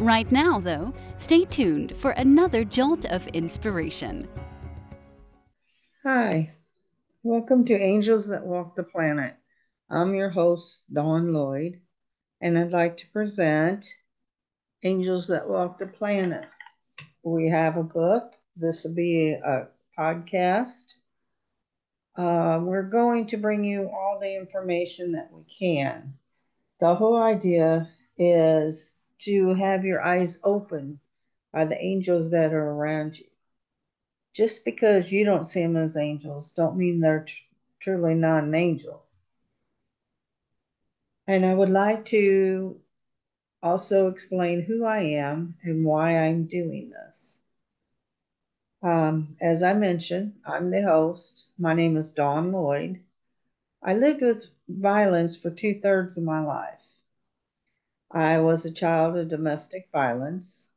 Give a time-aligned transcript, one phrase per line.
[0.00, 4.26] Right now, though, stay tuned for another jolt of inspiration.
[6.06, 6.52] Hi,
[7.22, 9.34] welcome to Angels That Walk the Planet.
[9.90, 11.82] I'm your host, Dawn Lloyd,
[12.40, 13.84] and I'd like to present
[14.82, 16.46] Angels That Walk the Planet.
[17.22, 20.94] We have a book, this will be a podcast.
[22.16, 26.14] Uh, we're going to bring you all the information that we can.
[26.80, 31.00] The whole idea is to have your eyes open
[31.52, 33.26] by the angels that are around you.
[34.34, 37.34] Just because you don't see them as angels, don't mean they're tr-
[37.80, 39.04] truly not an angel.
[41.26, 42.80] And I would like to
[43.62, 47.40] also explain who I am and why I'm doing this.
[48.82, 51.44] Um, as I mentioned, I'm the host.
[51.58, 53.00] My name is Dawn Lloyd.
[53.82, 56.79] I lived with violence for two thirds of my life.
[58.12, 60.70] I was a child of domestic violence,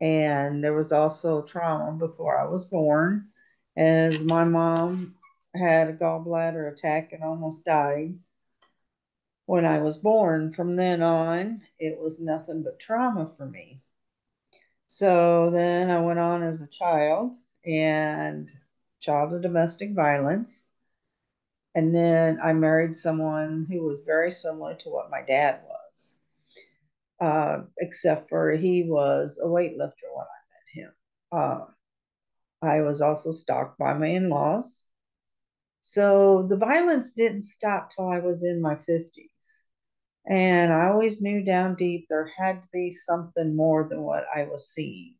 [0.00, 3.28] and there was also trauma before I was born,
[3.76, 5.14] as my mom
[5.54, 8.18] had a gallbladder attack and almost died
[9.46, 10.52] when I was born.
[10.52, 13.80] From then on, it was nothing but trauma for me.
[14.88, 18.52] So then I went on as a child and
[18.98, 20.66] child of domestic violence.
[21.72, 25.69] And then I married someone who was very similar to what my dad was
[27.20, 30.92] uh, except for he was a weightlifter when I met him.
[31.32, 31.64] Uh,
[32.62, 34.86] I was also stalked by my in laws.
[35.80, 39.64] So the violence didn't stop till I was in my 50s.
[40.26, 44.44] And I always knew down deep there had to be something more than what I
[44.44, 45.14] was seeing.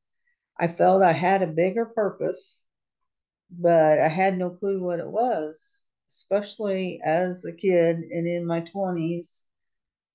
[0.58, 2.64] I felt I had a bigger purpose,
[3.50, 8.60] but I had no clue what it was, especially as a kid and in my
[8.60, 9.42] 20s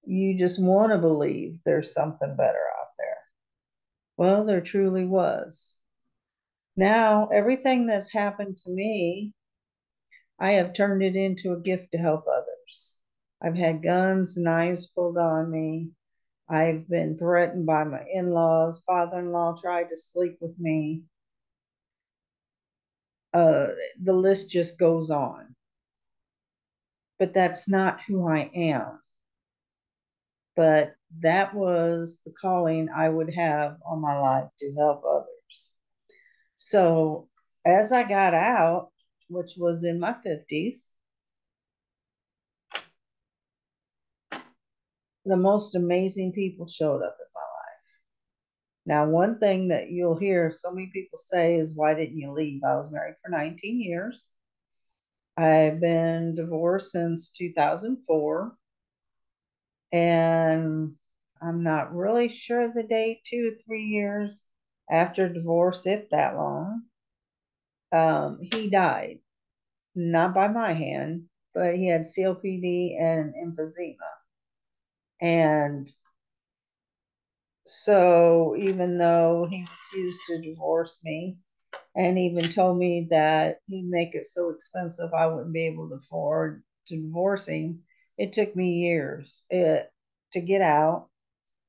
[0.08, 3.18] you just want to believe there's something better out there.
[4.18, 5.78] Well, there truly was.
[6.78, 9.34] Now, everything that's happened to me,
[10.40, 12.96] I have turned it into a gift to help others.
[13.42, 15.92] I've had guns, knives pulled on me.
[16.50, 18.84] I've been threatened by my in laws.
[18.86, 21.04] Father in law tried to sleep with me.
[23.34, 23.68] Uh,
[24.02, 25.56] the list just goes on.
[27.18, 29.00] But that's not who I am
[30.56, 35.72] but that was the calling I would have on my life to help others.
[36.56, 37.30] So
[37.66, 38.92] as I got out,
[39.30, 40.92] which was in my 50s,
[45.26, 47.86] the most amazing people showed up in my life.
[48.86, 52.62] Now, one thing that you'll hear so many people say is, Why didn't you leave?
[52.64, 54.32] I was married for 19 years.
[55.38, 58.56] I've been divorced since 2004
[59.96, 60.94] and
[61.42, 64.44] I'm not really sure the date, two or three years
[64.92, 66.84] after divorce, if that long.
[67.94, 69.20] Um, he died,
[69.96, 73.96] not by my hand, but he had COPD and emphysema.
[75.22, 75.90] And
[77.66, 81.38] so, even though he refused to divorce me
[81.96, 85.96] and even told me that he'd make it so expensive I wouldn't be able to
[85.96, 87.84] afford to divorce him,
[88.18, 89.90] it took me years it,
[90.34, 91.10] to get out.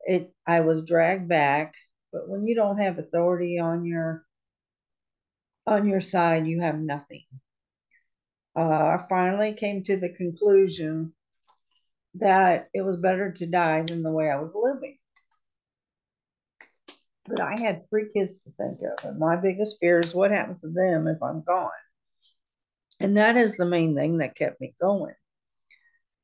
[0.00, 1.74] It I was dragged back,
[2.12, 4.24] but when you don't have authority on your
[5.66, 7.24] on your side, you have nothing.
[8.54, 11.12] Uh, I finally came to the conclusion
[12.14, 14.96] that it was better to die than the way I was living.
[17.26, 20.60] But I had three kids to think of, and my biggest fear is what happens
[20.60, 21.70] to them if I'm gone.
[23.00, 25.14] And that is the main thing that kept me going.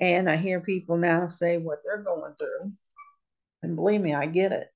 [0.02, 2.72] And I hear people now say what they're going through.
[3.62, 4.66] And believe me, I get it.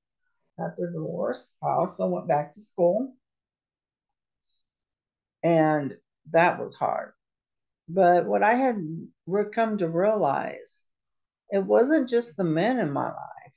[0.57, 3.13] After divorce, I also went back to school.
[5.43, 5.97] And
[6.31, 7.11] that was hard.
[7.89, 8.81] But what I had
[9.53, 10.85] come to realize,
[11.51, 13.53] it wasn't just the men in my life,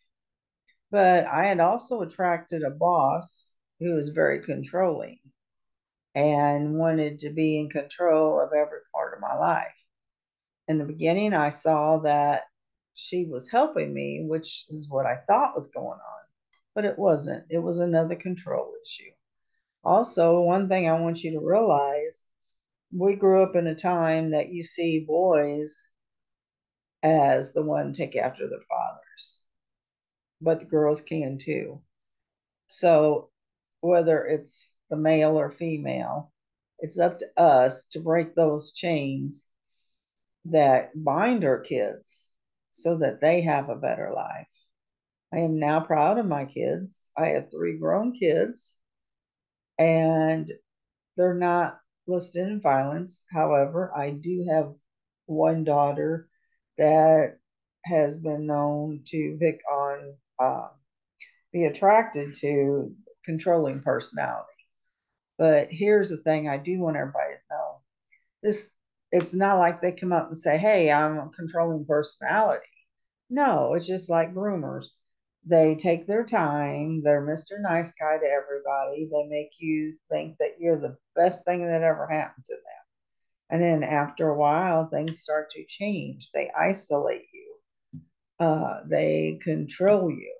[0.89, 5.19] but I had also attracted a boss who was very controlling
[6.15, 9.78] and wanted to be in control of every part of my life
[10.69, 12.43] in the beginning, I saw that
[12.93, 16.21] she was helping me, which is what I thought was going on,
[16.75, 17.45] but it wasn't.
[17.49, 19.09] It was another control issue.
[19.83, 22.23] Also, one thing I want you to realize
[22.95, 25.83] we grew up in a time that you see boys
[27.01, 29.41] as the one take after their fathers,
[30.39, 31.81] but the girls can too.
[32.67, 33.31] So,
[33.81, 36.31] whether it's the male or female,
[36.77, 39.47] it's up to us to break those chains
[40.51, 42.29] that bind our kids
[42.71, 44.47] so that they have a better life.
[45.33, 47.11] I am now proud of my kids.
[47.17, 48.75] I have three grown kids,
[49.77, 50.51] and
[51.17, 53.23] they're not listed in violence.
[53.31, 54.73] However, I do have
[55.25, 56.27] one daughter
[56.77, 57.37] that
[57.85, 60.69] has been known to pick on, uh,
[61.53, 64.47] be attracted to controlling personality.
[65.37, 67.81] But here's the thing I do want everybody to know
[68.41, 68.71] this
[69.11, 72.65] it's not like they come up and say, Hey, I'm a controlling personality.
[73.29, 74.87] No, it's just like groomers.
[75.45, 77.01] They take their time.
[77.03, 77.59] They're Mr.
[77.59, 79.09] Nice Guy to everybody.
[79.11, 82.61] They make you think that you're the best thing that ever happened to them.
[83.49, 86.31] And then after a while, things start to change.
[86.31, 87.55] They isolate you,
[88.39, 90.33] uh, they control you.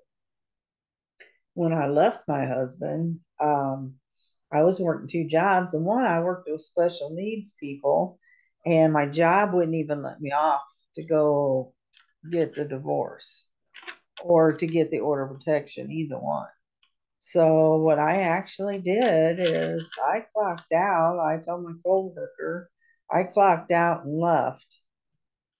[1.56, 3.96] When I left my husband, um,
[4.52, 8.20] I was working two jobs, and one I worked with special needs people,
[8.66, 10.62] and my job wouldn't even let me off
[10.96, 11.74] to go
[12.32, 13.48] get the divorce
[14.22, 16.48] or to get the order of protection, either one.
[17.20, 21.20] So what I actually did is I clocked out.
[21.20, 22.70] I told my coworker
[23.12, 24.80] I clocked out and left,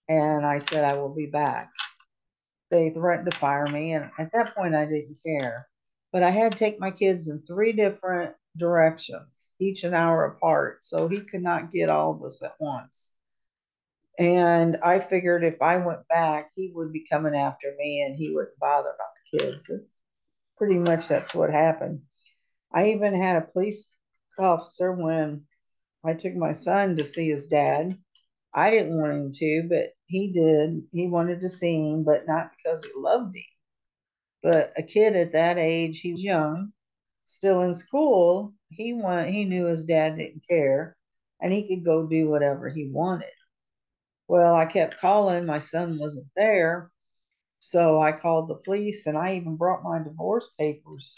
[0.08, 1.70] and I said I will be back.
[2.70, 5.66] They threatened to fire me, and at that point I didn't care.
[6.12, 10.84] But I had to take my kids in three different directions, each an hour apart,
[10.84, 13.12] so he could not get all of us at once.
[14.18, 18.30] And I figured if I went back, he would be coming after me and he
[18.30, 19.70] wouldn't bother about the kids.
[19.70, 19.94] It's
[20.58, 22.02] pretty much that's what happened.
[22.72, 23.88] I even had a police
[24.38, 25.44] officer when
[26.04, 27.96] I took my son to see his dad.
[28.52, 30.82] I didn't want him to, but he did.
[30.92, 33.42] He wanted to see him, but not because he loved him.
[34.42, 36.72] But a kid at that age, he was young,
[37.30, 38.54] still in school.
[38.70, 40.96] He want, he knew his dad didn't care,
[41.40, 43.30] and he could go do whatever he wanted.
[44.28, 46.90] Well, I kept calling, my son wasn't there.
[47.60, 51.16] So I called the police and I even brought my divorce papers.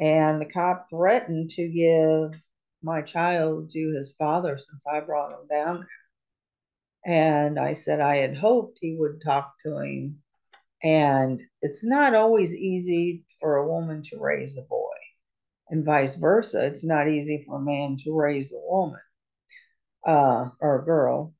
[0.00, 2.40] And the cop threatened to give
[2.82, 5.86] my child to his father since I brought him down
[7.04, 10.22] And I said I had hoped he would talk to him.
[10.82, 14.89] And it's not always easy for a woman to raise a boy,
[15.70, 16.66] and vice versa.
[16.66, 19.00] It's not easy for a man to raise a woman
[20.06, 21.34] uh, or a girl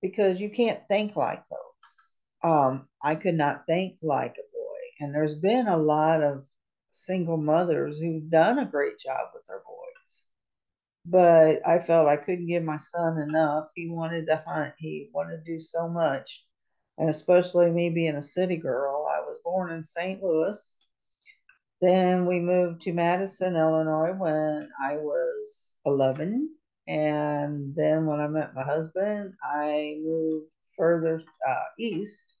[0.00, 2.14] because you can't think like those.
[2.42, 4.78] Um, I could not think like a boy.
[5.00, 6.44] And there's been a lot of
[6.90, 10.24] single mothers who've done a great job with their boys.
[11.04, 13.66] But I felt I couldn't give my son enough.
[13.74, 16.44] He wanted to hunt, he wanted to do so much.
[16.98, 20.22] And especially me being a city girl, I was born in St.
[20.22, 20.76] Louis.
[21.80, 26.50] Then we moved to Madison, Illinois when I was 11
[26.88, 30.46] and then when I met my husband, I moved
[30.78, 32.36] further uh, east.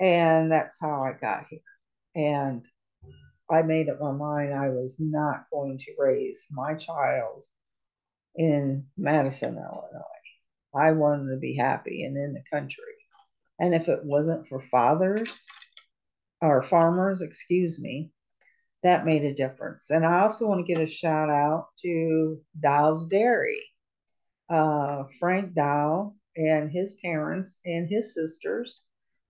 [0.00, 1.60] And that's how I got here.
[2.14, 2.66] And
[3.50, 7.42] I made up my mind I was not going to raise my child
[8.36, 10.04] in Madison, Illinois.
[10.74, 12.84] I wanted to be happy and in the country.
[13.58, 15.46] And if it wasn't for fathers
[16.42, 18.12] or farmers, excuse me,
[18.82, 19.90] that made a difference.
[19.90, 23.62] And I also want to give a shout out to Dial's Dairy.
[24.48, 28.82] Uh, Frank Dial and his parents and his sisters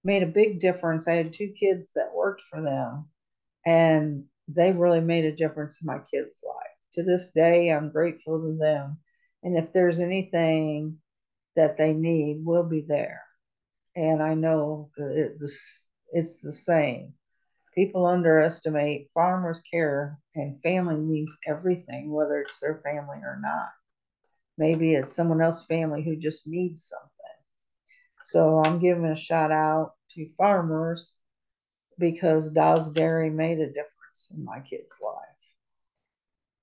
[0.04, 1.08] made a big difference.
[1.08, 3.08] I had two kids that worked for them,
[3.66, 6.56] and they really made a difference in my kids' life.
[6.92, 8.98] To this day, I'm grateful to them.
[9.42, 10.98] And if there's anything
[11.56, 13.22] that they need, we'll be there.
[13.96, 17.14] And I know it's, it's the same.
[17.78, 23.68] People underestimate farmers' care, and family means everything, whether it's their family or not.
[24.56, 27.36] Maybe it's someone else's family who just needs something.
[28.24, 31.14] So I'm giving a shout out to farmers
[32.00, 35.14] because Dawes Dairy made a difference in my kid's life.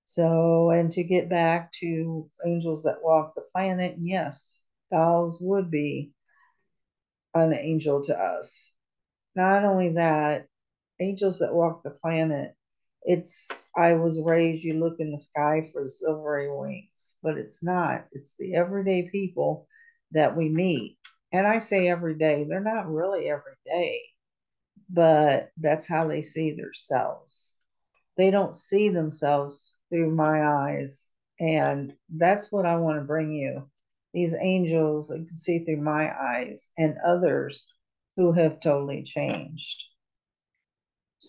[0.03, 6.11] So, and to get back to angels that walk the planet, yes, Dawes would be
[7.33, 8.73] an angel to us.
[9.33, 10.47] Not only that,
[10.99, 12.55] angels that walk the planet,
[13.03, 17.63] it's I was raised, you look in the sky for the silvery wings, but it's
[17.63, 18.05] not.
[18.11, 19.67] It's the everyday people
[20.11, 20.97] that we meet.
[21.31, 24.01] And I say every day, they're not really every day,
[24.89, 27.55] but that's how they see themselves.
[28.17, 31.09] they don't see themselves through my eyes.
[31.39, 33.69] And that's what I want to bring you
[34.13, 37.67] these angels that can see through my eyes and others
[38.17, 39.83] who have totally changed.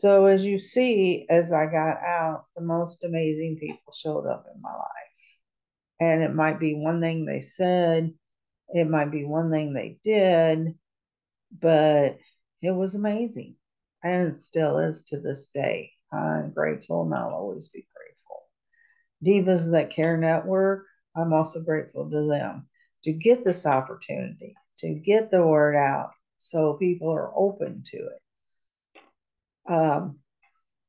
[0.01, 4.61] So, as you see, as I got out, the most amazing people showed up in
[4.61, 4.91] my life.
[6.01, 8.13] And it might be one thing they said,
[8.69, 10.75] it might be one thing they did,
[11.59, 12.19] but
[12.61, 13.57] it was amazing.
[14.05, 15.93] And it still is to this day.
[16.13, 18.43] I'm grateful and I'll always be grateful.
[19.25, 20.85] Divas That Care Network,
[21.17, 22.69] I'm also grateful to them
[23.05, 28.21] to get this opportunity, to get the word out so people are open to it
[29.69, 30.19] um,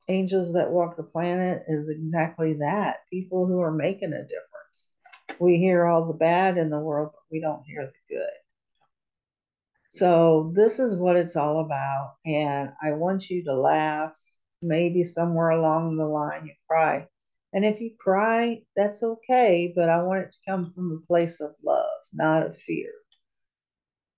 [0.07, 4.91] Angels That Walk the Planet is exactly that people who are making a difference.
[5.39, 8.29] We hear all the bad in the world, but we don't hear the good.
[9.89, 12.15] So, this is what it's all about.
[12.25, 14.17] And I want you to laugh.
[14.61, 17.07] Maybe somewhere along the line you cry.
[17.53, 21.39] And if you cry, that's okay, but I want it to come from a place
[21.39, 22.91] of love, not of fear.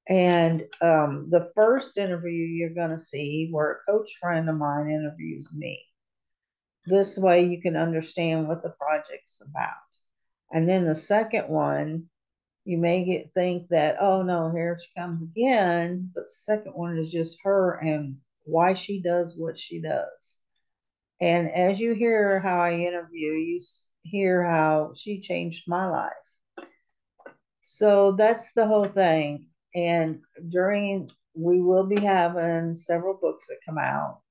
[0.09, 4.89] And um, the first interview you're going to see, where a coach friend of mine
[4.89, 5.85] interviews me.
[6.85, 9.75] This way you can understand what the project's about.
[10.51, 12.05] And then the second one,
[12.65, 16.09] you may get think that, oh no, here she comes again.
[16.15, 20.37] But the second one is just her and why she does what she does.
[21.21, 23.59] And as you hear how I interview, you
[24.01, 26.67] hear how she changed my life.
[27.65, 29.48] So that's the whole thing.
[29.75, 34.21] And during, we will be having several books that come out.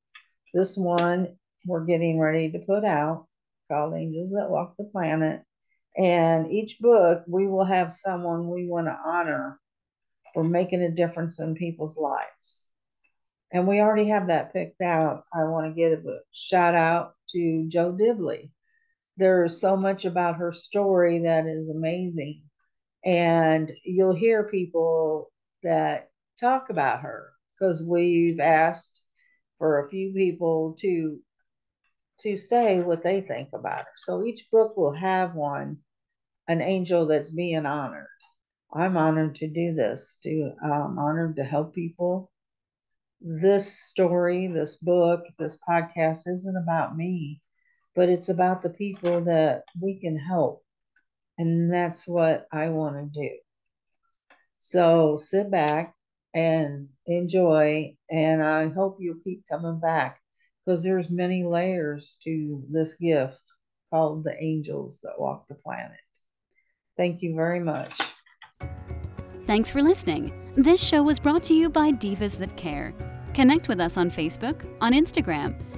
[0.52, 3.26] This one we're getting ready to put out
[3.70, 5.42] called Angels That Walk the Planet.
[5.96, 9.60] And each book, we will have someone we want to honor
[10.32, 12.64] for making a difference in people's lives.
[13.52, 15.24] And we already have that picked out.
[15.32, 18.52] I want to give a shout out to Joe Dibley.
[19.16, 22.42] There's so much about her story that is amazing
[23.08, 29.00] and you'll hear people that talk about her because we've asked
[29.56, 31.18] for a few people to
[32.20, 33.92] to say what they think about her.
[33.96, 35.78] So each book will have one,
[36.48, 38.08] an angel that's being honored.
[38.74, 40.18] I'm honored to do this.
[40.24, 42.30] To um, honored to help people.
[43.22, 47.40] This story, this book, this podcast isn't about me,
[47.96, 50.62] but it's about the people that we can help
[51.38, 53.30] and that's what I want to do.
[54.58, 55.94] So sit back
[56.34, 57.96] and enjoy.
[58.10, 60.20] And I hope you'll keep coming back
[60.64, 63.40] because there's many layers to this gift
[63.90, 65.96] called the angels that walk the planet.
[66.96, 67.94] Thank you very much.
[69.46, 70.32] Thanks for listening.
[70.56, 72.92] This show was brought to you by Divas That Care.
[73.32, 75.58] Connect with us on Facebook, on Instagram,